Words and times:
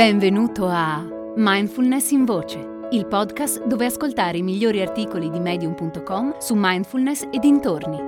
Benvenuto 0.00 0.66
a 0.66 1.06
Mindfulness 1.36 2.10
in 2.12 2.24
Voce, 2.24 2.58
il 2.92 3.04
podcast 3.04 3.66
dove 3.66 3.84
ascoltare 3.84 4.38
i 4.38 4.42
migliori 4.42 4.80
articoli 4.80 5.28
di 5.28 5.38
medium.com 5.38 6.38
su 6.38 6.54
mindfulness 6.56 7.28
e 7.30 7.38
dintorni. 7.38 7.98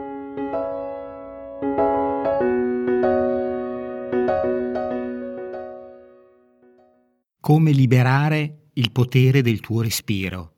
Come 7.39 7.73
liberare 7.73 8.69
il 8.73 8.91
potere 8.91 9.43
del 9.43 9.61
tuo 9.61 9.83
respiro 9.83 10.55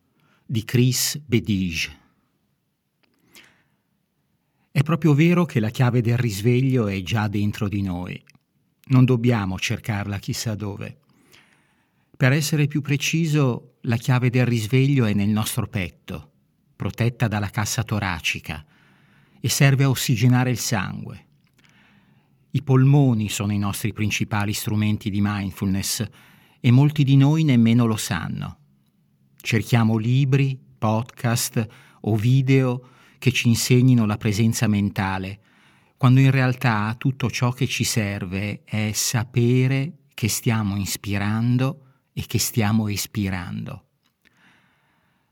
di 0.46 0.62
Chris 0.64 1.18
Bedige. 1.18 1.98
È 4.70 4.82
proprio 4.84 5.14
vero 5.14 5.44
che 5.46 5.58
la 5.58 5.70
chiave 5.70 6.00
del 6.00 6.16
risveglio 6.16 6.86
è 6.86 7.02
già 7.02 7.26
dentro 7.26 7.66
di 7.66 7.82
noi. 7.82 8.22
Non 8.90 9.04
dobbiamo 9.04 9.58
cercarla 9.58 10.18
chissà 10.18 10.54
dove. 10.54 10.98
Per 12.24 12.32
essere 12.32 12.68
più 12.68 12.80
preciso, 12.80 13.74
la 13.82 13.98
chiave 13.98 14.30
del 14.30 14.46
risveglio 14.46 15.04
è 15.04 15.12
nel 15.12 15.28
nostro 15.28 15.66
petto, 15.66 16.30
protetta 16.74 17.28
dalla 17.28 17.50
cassa 17.50 17.82
toracica, 17.82 18.64
e 19.38 19.48
serve 19.50 19.84
a 19.84 19.90
ossigenare 19.90 20.48
il 20.48 20.56
sangue. 20.56 21.26
I 22.52 22.62
polmoni 22.62 23.28
sono 23.28 23.52
i 23.52 23.58
nostri 23.58 23.92
principali 23.92 24.54
strumenti 24.54 25.10
di 25.10 25.20
mindfulness 25.20 26.02
e 26.60 26.70
molti 26.70 27.04
di 27.04 27.16
noi 27.16 27.44
nemmeno 27.44 27.84
lo 27.84 27.96
sanno. 27.96 28.56
Cerchiamo 29.38 29.98
libri, 29.98 30.58
podcast 30.78 31.66
o 32.00 32.16
video 32.16 32.88
che 33.18 33.32
ci 33.32 33.48
insegnino 33.48 34.06
la 34.06 34.16
presenza 34.16 34.66
mentale, 34.66 35.40
quando 35.98 36.20
in 36.20 36.30
realtà 36.30 36.94
tutto 36.96 37.28
ciò 37.28 37.50
che 37.50 37.66
ci 37.66 37.84
serve 37.84 38.62
è 38.64 38.92
sapere 38.94 40.04
che 40.14 40.28
stiamo 40.28 40.78
ispirando 40.78 41.83
e 42.14 42.24
che 42.26 42.38
stiamo 42.38 42.88
espirando. 42.88 43.88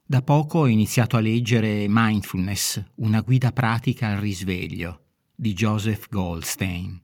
Da 0.05 0.21
poco 0.21 0.59
ho 0.59 0.67
iniziato 0.67 1.17
a 1.17 1.21
leggere 1.21 1.87
Mindfulness, 1.89 2.85
una 2.97 3.23
guida 3.23 3.51
pratica 3.53 4.09
al 4.09 4.19
risveglio, 4.19 5.05
di 5.35 5.55
Joseph 5.55 6.09
Goldstein. 6.11 7.01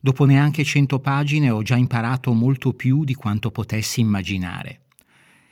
Dopo 0.00 0.24
neanche 0.24 0.64
cento 0.64 1.00
pagine 1.00 1.50
ho 1.50 1.60
già 1.60 1.76
imparato 1.76 2.32
molto 2.32 2.72
più 2.72 3.04
di 3.04 3.14
quanto 3.14 3.50
potessi 3.50 4.00
immaginare. 4.00 4.86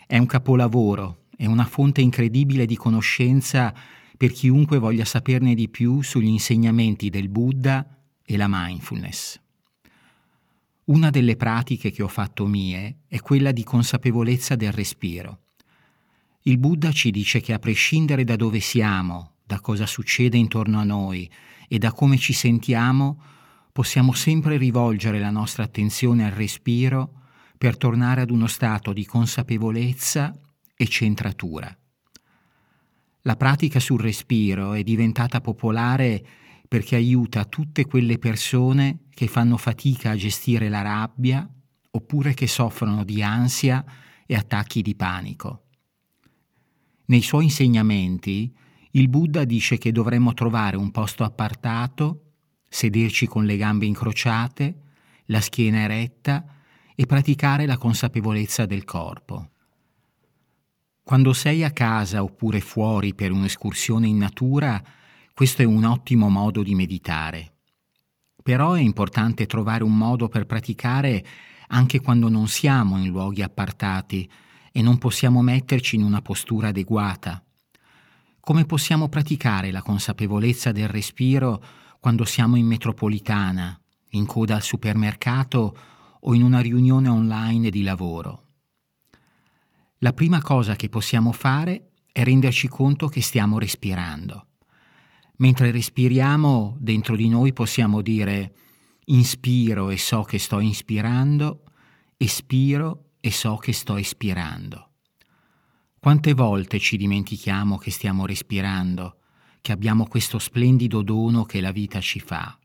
È 0.07 0.17
un 0.17 0.27
capolavoro, 0.27 1.25
è 1.37 1.45
una 1.47 1.67
fonte 1.67 2.01
incredibile 2.01 2.65
di 2.65 2.77
conoscenza 2.77 3.75
per 4.17 4.31
chiunque 4.31 4.79
voglia 4.79 5.05
saperne 5.05 5.55
di 5.55 5.69
più 5.69 6.01
sugli 6.01 6.29
insegnamenti 6.29 7.11
del 7.11 7.29
Buddha 7.29 7.87
e 8.25 8.37
la 8.37 8.47
mindfulness. 8.49 9.39
Una 10.87 11.11
delle 11.11 11.35
pratiche 11.35 11.91
che 11.91 12.05
ho 12.05 12.09
fatto 12.09 12.47
mie 12.47 12.99
è 13.09 13.19
quella 13.19 13.51
di 13.51 13.65
consapevolezza 13.65 14.55
del 14.55 14.71
respiro. 14.71 15.41
Il 16.43 16.59
Buddha 16.59 16.93
ci 16.93 17.11
dice 17.11 17.41
che 17.41 17.53
a 17.53 17.59
prescindere 17.59 18.23
da 18.23 18.37
dove 18.37 18.61
siamo, 18.61 19.39
da 19.43 19.59
cosa 19.59 19.85
succede 19.85 20.37
intorno 20.37 20.79
a 20.79 20.85
noi 20.85 21.29
e 21.67 21.79
da 21.79 21.91
come 21.91 22.19
ci 22.19 22.33
sentiamo, 22.33 23.21
possiamo 23.73 24.13
sempre 24.13 24.59
rivolgere 24.59 25.19
la 25.19 25.31
nostra 25.31 25.65
attenzione 25.65 26.25
al 26.25 26.31
respiro 26.31 27.23
per 27.59 27.77
tornare 27.77 28.21
ad 28.21 28.31
uno 28.31 28.47
stato 28.47 28.93
di 28.93 29.05
consapevolezza 29.05 30.33
e 30.77 30.87
centratura. 30.87 31.77
La 33.23 33.35
pratica 33.35 33.81
sul 33.81 34.01
respiro 34.01 34.75
è 34.75 34.85
diventata 34.85 35.41
popolare 35.41 36.25
perché 36.69 36.97
aiuta 36.97 37.45
tutte 37.45 37.85
quelle 37.87 38.19
persone 38.19 39.05
che 39.11 39.27
fanno 39.27 39.57
fatica 39.57 40.11
a 40.11 40.17
gestire 40.17 40.69
la 40.69 40.83
rabbia 40.83 41.49
oppure 41.91 42.35
che 42.35 42.47
soffrono 42.47 43.05
di 43.05 43.23
ansia 43.23 43.85
e 44.27 44.35
attacchi 44.35 44.83
di 44.83 44.95
panico. 44.95 45.63
Nei 47.07 47.23
suoi 47.23 47.45
insegnamenti 47.45 48.55
il 48.93 49.09
Buddha 49.09 49.45
dice 49.45 49.79
che 49.79 49.93
dovremmo 49.93 50.35
trovare 50.35 50.77
un 50.77 50.91
posto 50.91 51.23
appartato, 51.23 52.33
sederci 52.69 53.27
con 53.27 53.45
le 53.45 53.57
gambe 53.57 53.87
incrociate, 53.87 54.81
la 55.27 55.41
schiena 55.41 55.81
eretta 55.81 56.45
e 56.95 57.07
praticare 57.07 57.67
la 57.67 57.77
consapevolezza 57.77 58.67
del 58.67 58.85
corpo. 58.85 59.51
Quando 61.03 61.33
sei 61.33 61.63
a 61.63 61.71
casa 61.71 62.23
oppure 62.23 62.61
fuori 62.61 63.15
per 63.15 63.31
un'escursione 63.31 64.09
in 64.09 64.17
natura, 64.17 64.83
questo 65.37 65.61
è 65.61 65.67
un 65.67 65.85
ottimo 65.85 66.31
modo 66.31 66.63
di 66.63 66.75
meditare. 66.75 67.57
Però 68.43 68.73
è 68.73 68.81
importante 68.81 69.45
trovare 69.45 69.85
un 69.85 69.95
modo 69.95 70.29
per 70.29 70.47
praticare 70.47 71.23
anche 71.67 72.01
quando 72.01 72.31
non 72.31 72.49
siamo 72.49 72.97
in 72.97 73.09
luoghi 73.09 73.43
appartati 73.43 74.27
e 74.73 74.81
non 74.81 74.97
possiamo 74.97 75.43
metterci 75.43 75.97
in 75.97 76.05
una 76.05 76.23
postura 76.23 76.69
adeguata. 76.69 77.45
Come 78.41 78.65
possiamo 78.65 79.11
praticare 79.11 79.71
la 79.71 79.83
consapevolezza 79.83 80.73
del 80.73 80.89
respiro 80.89 81.63
quando 82.01 82.25
siamo 82.25 82.57
in 82.57 82.65
metropolitana, 82.65 83.79
in 84.13 84.25
coda 84.25 84.55
al 84.55 84.63
supermercato 84.63 85.77
o 86.19 86.33
in 86.33 86.43
una 86.43 86.61
riunione 86.61 87.11
online 87.11 87.69
di 87.69 87.83
lavoro? 87.83 88.45
La 89.99 90.15
prima 90.15 90.41
cosa 90.41 90.77
che 90.77 90.89
possiamo 90.89 91.31
fare 91.33 91.91
è 92.11 92.25
renderci 92.25 92.69
conto 92.69 93.09
che 93.09 93.21
stiamo 93.21 93.59
respirando. 93.59 94.47
Mentre 95.39 95.71
respiriamo 95.71 96.77
dentro 96.79 97.15
di 97.17 97.29
noi 97.29 97.53
possiamo 97.53 98.01
dire 98.01 98.55
inspiro 99.07 99.91
e 99.91 99.99
so 99.99 100.23
che 100.23 100.39
sto 100.39 100.61
inspirando, 100.61 101.65
espiro 102.17 103.11
e 103.21 103.31
so 103.31 103.57
che 103.57 103.73
sto 103.73 103.97
espirando. 103.97 104.93
Quante 105.99 106.35
volte 106.35 106.79
ci 106.79 106.97
dimentichiamo 106.97 107.77
che 107.77 107.91
stiamo 107.91 108.25
respirando, 108.25 109.19
che 109.61 109.73
abbiamo 109.73 110.07
questo 110.07 110.39
splendido 110.39 111.03
dono 111.03 111.45
che 111.45 111.61
la 111.61 111.73
vita 111.73 112.01
ci 112.01 112.21
fa. 112.21 112.57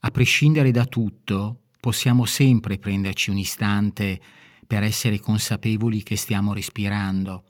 A 0.00 0.10
prescindere 0.10 0.72
da 0.72 0.84
tutto, 0.84 1.62
possiamo 1.80 2.24
sempre 2.24 2.78
prenderci 2.78 3.30
un 3.30 3.38
istante 3.38 4.20
per 4.66 4.82
essere 4.82 5.20
consapevoli 5.20 6.02
che 6.02 6.16
stiamo 6.16 6.52
respirando, 6.52 7.44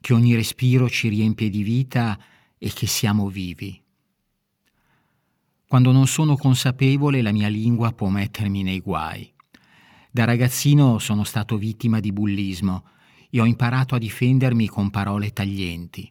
che 0.00 0.12
ogni 0.12 0.34
respiro 0.34 0.88
ci 0.88 1.08
riempie 1.08 1.48
di 1.48 1.62
vita 1.62 2.18
e 2.58 2.72
che 2.72 2.86
siamo 2.86 3.28
vivi. 3.28 3.80
Quando 5.66 5.92
non 5.92 6.06
sono 6.06 6.36
consapevole 6.36 7.22
la 7.22 7.32
mia 7.32 7.48
lingua 7.48 7.92
può 7.92 8.08
mettermi 8.08 8.62
nei 8.62 8.80
guai. 8.80 9.32
Da 10.10 10.24
ragazzino 10.24 10.98
sono 10.98 11.24
stato 11.24 11.58
vittima 11.58 12.00
di 12.00 12.12
bullismo 12.12 12.84
e 13.30 13.40
ho 13.40 13.44
imparato 13.44 13.94
a 13.94 13.98
difendermi 13.98 14.66
con 14.66 14.90
parole 14.90 15.32
taglienti. 15.32 16.10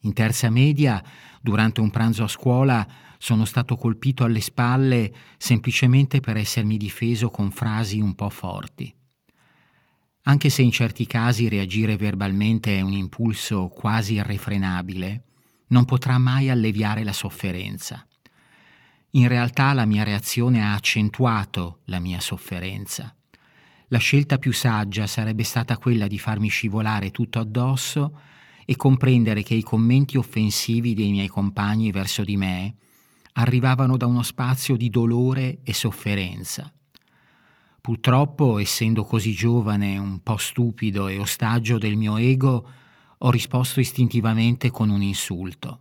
In 0.00 0.12
terza 0.12 0.50
media, 0.50 1.02
durante 1.40 1.80
un 1.80 1.90
pranzo 1.90 2.24
a 2.24 2.28
scuola, 2.28 2.86
sono 3.18 3.44
stato 3.44 3.76
colpito 3.76 4.24
alle 4.24 4.40
spalle 4.40 5.14
semplicemente 5.38 6.20
per 6.20 6.36
essermi 6.36 6.76
difeso 6.76 7.30
con 7.30 7.50
frasi 7.50 8.00
un 8.00 8.14
po' 8.14 8.30
forti. 8.30 8.94
Anche 10.22 10.48
se 10.48 10.62
in 10.62 10.70
certi 10.70 11.06
casi 11.06 11.48
reagire 11.48 11.96
verbalmente 11.96 12.78
è 12.78 12.80
un 12.80 12.92
impulso 12.92 13.68
quasi 13.68 14.14
irrefrenabile, 14.14 15.22
non 15.68 15.84
potrà 15.84 16.18
mai 16.18 16.50
alleviare 16.50 17.04
la 17.04 17.12
sofferenza. 17.12 18.06
In 19.10 19.28
realtà 19.28 19.72
la 19.72 19.84
mia 19.84 20.02
reazione 20.02 20.62
ha 20.62 20.74
accentuato 20.74 21.80
la 21.84 22.00
mia 22.00 22.20
sofferenza. 22.20 23.14
La 23.88 23.98
scelta 23.98 24.38
più 24.38 24.52
saggia 24.52 25.06
sarebbe 25.06 25.44
stata 25.44 25.78
quella 25.78 26.06
di 26.06 26.18
farmi 26.18 26.48
scivolare 26.48 27.10
tutto 27.10 27.38
addosso 27.38 28.18
e 28.64 28.76
comprendere 28.76 29.42
che 29.42 29.54
i 29.54 29.62
commenti 29.62 30.16
offensivi 30.16 30.94
dei 30.94 31.10
miei 31.10 31.28
compagni 31.28 31.90
verso 31.92 32.24
di 32.24 32.36
me 32.36 32.74
arrivavano 33.34 33.96
da 33.96 34.06
uno 34.06 34.22
spazio 34.22 34.76
di 34.76 34.90
dolore 34.90 35.58
e 35.62 35.72
sofferenza. 35.74 36.72
Purtroppo, 37.80 38.58
essendo 38.58 39.04
così 39.04 39.32
giovane, 39.32 39.98
un 39.98 40.22
po' 40.22 40.38
stupido 40.38 41.08
e 41.08 41.18
ostaggio 41.18 41.76
del 41.76 41.96
mio 41.96 42.16
ego, 42.16 42.66
ho 43.26 43.30
risposto 43.30 43.80
istintivamente 43.80 44.70
con 44.70 44.90
un 44.90 45.00
insulto. 45.00 45.80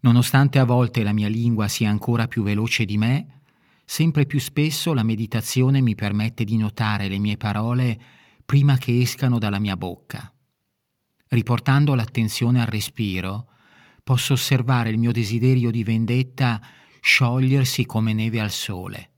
Nonostante 0.00 0.58
a 0.58 0.64
volte 0.64 1.04
la 1.04 1.12
mia 1.12 1.28
lingua 1.28 1.68
sia 1.68 1.88
ancora 1.88 2.26
più 2.26 2.42
veloce 2.42 2.84
di 2.84 2.98
me, 2.98 3.42
sempre 3.84 4.26
più 4.26 4.40
spesso 4.40 4.92
la 4.92 5.04
meditazione 5.04 5.80
mi 5.80 5.94
permette 5.94 6.42
di 6.42 6.56
notare 6.56 7.06
le 7.06 7.18
mie 7.18 7.36
parole 7.36 8.00
prima 8.44 8.76
che 8.76 9.00
escano 9.00 9.38
dalla 9.38 9.60
mia 9.60 9.76
bocca. 9.76 10.32
Riportando 11.28 11.94
l'attenzione 11.94 12.60
al 12.60 12.66
respiro, 12.66 13.48
posso 14.02 14.32
osservare 14.32 14.90
il 14.90 14.98
mio 14.98 15.12
desiderio 15.12 15.70
di 15.70 15.84
vendetta 15.84 16.60
sciogliersi 17.00 17.86
come 17.86 18.12
neve 18.12 18.40
al 18.40 18.50
sole. 18.50 19.11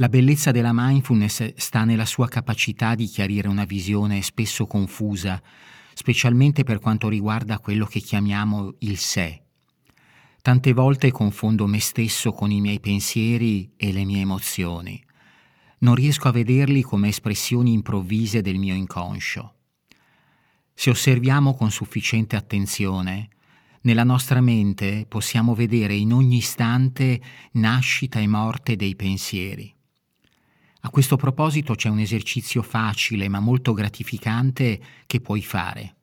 La 0.00 0.08
bellezza 0.08 0.52
della 0.52 0.70
mindfulness 0.72 1.54
sta 1.56 1.82
nella 1.82 2.06
sua 2.06 2.28
capacità 2.28 2.94
di 2.94 3.06
chiarire 3.06 3.48
una 3.48 3.64
visione 3.64 4.22
spesso 4.22 4.64
confusa, 4.64 5.42
specialmente 5.92 6.62
per 6.62 6.78
quanto 6.78 7.08
riguarda 7.08 7.58
quello 7.58 7.84
che 7.84 7.98
chiamiamo 7.98 8.76
il 8.78 8.96
sé. 8.96 9.42
Tante 10.40 10.72
volte 10.72 11.10
confondo 11.10 11.66
me 11.66 11.80
stesso 11.80 12.30
con 12.30 12.52
i 12.52 12.60
miei 12.60 12.78
pensieri 12.78 13.72
e 13.76 13.92
le 13.92 14.04
mie 14.04 14.20
emozioni. 14.20 15.04
Non 15.78 15.96
riesco 15.96 16.28
a 16.28 16.32
vederli 16.32 16.82
come 16.82 17.08
espressioni 17.08 17.72
improvvise 17.72 18.40
del 18.40 18.58
mio 18.58 18.76
inconscio. 18.76 19.54
Se 20.74 20.90
osserviamo 20.90 21.54
con 21.54 21.72
sufficiente 21.72 22.36
attenzione, 22.36 23.30
nella 23.80 24.04
nostra 24.04 24.40
mente 24.40 25.06
possiamo 25.08 25.56
vedere 25.56 25.94
in 25.94 26.12
ogni 26.12 26.36
istante 26.36 27.20
nascita 27.54 28.20
e 28.20 28.28
morte 28.28 28.76
dei 28.76 28.94
pensieri. 28.94 29.74
A 30.88 30.90
questo 30.90 31.16
proposito 31.16 31.74
c'è 31.74 31.90
un 31.90 31.98
esercizio 31.98 32.62
facile 32.62 33.28
ma 33.28 33.40
molto 33.40 33.74
gratificante 33.74 34.80
che 35.04 35.20
puoi 35.20 35.42
fare. 35.42 35.96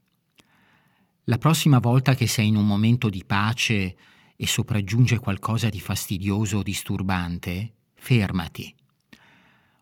La 1.24 1.40
prossima 1.40 1.80
volta 1.80 2.14
che 2.14 2.28
sei 2.28 2.50
in 2.50 2.56
un 2.56 2.68
momento 2.68 3.10
di 3.10 3.24
pace 3.26 3.96
e 4.36 4.46
sopraggiunge 4.46 5.18
qualcosa 5.18 5.70
di 5.70 5.80
fastidioso 5.80 6.60
o 6.60 6.62
disturbante, 6.62 7.74
fermati. 7.96 8.72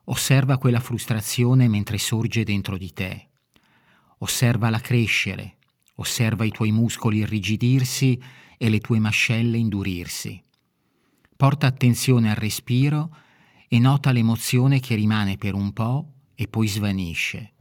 Osserva 0.05 0.57
quella 0.57 0.79
frustrazione 0.79 1.67
mentre 1.67 1.97
sorge 1.97 2.45
dentro 2.45 2.77
di 2.77 2.93
te. 2.93 3.27
Osservala 4.19 4.79
crescere, 4.79 5.57
osserva 5.95 6.45
i 6.45 6.51
tuoi 6.51 6.71
muscoli 6.71 7.17
irrigidirsi 7.17 8.17
e 8.57 8.69
le 8.69 8.79
tue 8.79 8.99
mascelle 8.99 9.57
indurirsi. 9.57 10.41
Porta 11.35 11.67
attenzione 11.67 12.29
al 12.29 12.37
respiro 12.37 13.17
e 13.73 13.79
nota 13.79 14.11
l'emozione 14.11 14.79
che 14.79 14.93
rimane 14.93 15.35
per 15.35 15.55
un 15.55 15.73
po' 15.73 16.11
e 16.35 16.47
poi 16.47 16.67
svanisce. 16.67 17.53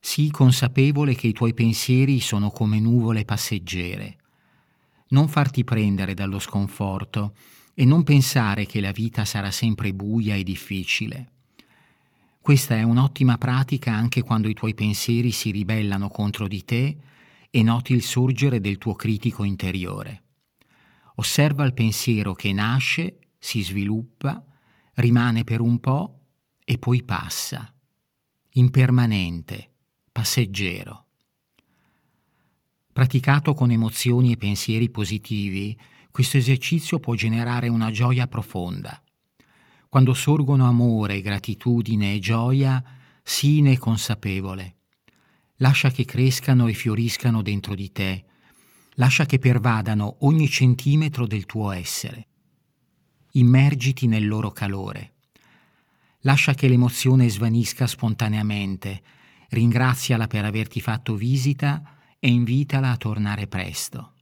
Sii 0.00 0.32
consapevole 0.32 1.14
che 1.14 1.28
i 1.28 1.32
tuoi 1.32 1.54
pensieri 1.54 2.18
sono 2.18 2.50
come 2.50 2.80
nuvole 2.80 3.24
passeggere. 3.24 4.16
Non 5.10 5.28
farti 5.28 5.62
prendere 5.62 6.12
dallo 6.12 6.40
sconforto 6.40 7.36
e 7.72 7.84
non 7.84 8.02
pensare 8.02 8.66
che 8.66 8.80
la 8.80 8.90
vita 8.90 9.24
sarà 9.24 9.52
sempre 9.52 9.94
buia 9.94 10.34
e 10.34 10.42
difficile. 10.42 11.30
Questa 12.40 12.74
è 12.74 12.82
un'ottima 12.82 13.38
pratica 13.38 13.92
anche 13.92 14.22
quando 14.22 14.48
i 14.48 14.54
tuoi 14.54 14.74
pensieri 14.74 15.30
si 15.30 15.52
ribellano 15.52 16.08
contro 16.08 16.48
di 16.48 16.64
te 16.64 16.96
e 17.48 17.62
noti 17.62 17.92
il 17.92 18.02
sorgere 18.02 18.60
del 18.60 18.78
tuo 18.78 18.94
critico 18.94 19.44
interiore. 19.44 20.22
Osserva 21.14 21.64
il 21.64 21.74
pensiero 21.74 22.34
che 22.34 22.52
nasce, 22.52 23.18
si 23.44 23.62
sviluppa, 23.62 24.40
rimane 24.94 25.42
per 25.42 25.60
un 25.60 25.80
po' 25.80 26.20
e 26.64 26.78
poi 26.78 27.02
passa. 27.02 27.74
Impermanente, 28.50 29.72
passeggero. 30.12 31.06
Praticato 32.92 33.52
con 33.52 33.72
emozioni 33.72 34.30
e 34.30 34.36
pensieri 34.36 34.90
positivi, 34.90 35.76
questo 36.12 36.36
esercizio 36.36 37.00
può 37.00 37.14
generare 37.14 37.66
una 37.66 37.90
gioia 37.90 38.28
profonda. 38.28 39.02
Quando 39.88 40.14
sorgono 40.14 40.68
amore, 40.68 41.20
gratitudine 41.20 42.14
e 42.14 42.20
gioia, 42.20 42.82
sine 43.24 43.76
consapevole. 43.76 44.76
Lascia 45.56 45.90
che 45.90 46.04
crescano 46.04 46.68
e 46.68 46.74
fioriscano 46.74 47.42
dentro 47.42 47.74
di 47.74 47.90
te. 47.90 48.24
Lascia 48.94 49.26
che 49.26 49.40
pervadano 49.40 50.18
ogni 50.20 50.48
centimetro 50.48 51.26
del 51.26 51.44
tuo 51.44 51.72
essere. 51.72 52.28
Immergiti 53.34 54.06
nel 54.06 54.28
loro 54.28 54.50
calore. 54.50 55.14
Lascia 56.20 56.52
che 56.52 56.68
l'emozione 56.68 57.30
svanisca 57.30 57.86
spontaneamente. 57.86 59.02
Ringraziala 59.48 60.26
per 60.26 60.44
averti 60.44 60.82
fatto 60.82 61.14
visita 61.14 61.96
e 62.18 62.28
invitala 62.28 62.90
a 62.90 62.96
tornare 62.98 63.46
presto. 63.46 64.12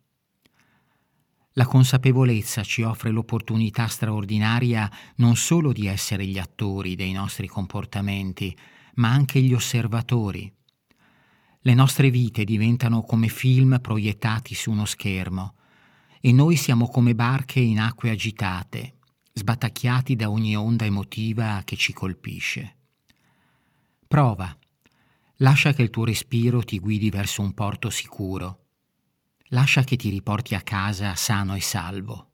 La 1.55 1.67
consapevolezza 1.67 2.63
ci 2.63 2.83
offre 2.83 3.11
l'opportunità 3.11 3.89
straordinaria 3.89 4.89
non 5.17 5.35
solo 5.35 5.73
di 5.73 5.87
essere 5.89 6.25
gli 6.25 6.39
attori 6.39 6.95
dei 6.95 7.11
nostri 7.11 7.49
comportamenti, 7.49 8.57
ma 8.95 9.11
anche 9.11 9.41
gli 9.41 9.53
osservatori. 9.53 10.53
Le 11.63 11.75
nostre 11.75 12.11
vite 12.11 12.45
diventano 12.45 13.03
come 13.03 13.27
film 13.27 13.81
proiettati 13.81 14.55
su 14.55 14.71
uno 14.71 14.85
schermo 14.85 15.57
e 16.21 16.33
noi 16.33 16.55
siamo 16.55 16.87
come 16.89 17.15
barche 17.15 17.59
in 17.61 17.81
acque 17.81 18.11
agitate, 18.11 18.95
sbatacchiati 19.33 20.17
da 20.17 20.31
ogni 20.31 20.57
onda 20.57 20.85
emotiva 20.85 21.63
che 21.65 21.77
ci 21.77 21.93
colpisce. 21.93 22.77
Prova, 24.07 24.57
lascia 25.37 25.73
che 25.73 25.83
il 25.83 25.91
tuo 25.91 26.05
respiro 26.05 26.63
ti 26.63 26.79
guidi 26.79 27.11
verso 27.11 27.43
un 27.43 27.55
porto 27.55 27.91
sicuro 27.91 28.61
lascia 29.51 29.83
che 29.83 29.97
ti 29.97 30.09
riporti 30.11 30.55
a 30.55 30.61
casa 30.61 31.15
sano 31.15 31.55
e 31.55 31.61
salvo. 31.61 32.27